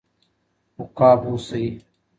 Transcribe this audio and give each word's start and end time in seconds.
عقاب 0.79 1.19
اوسئ. 1.27 1.65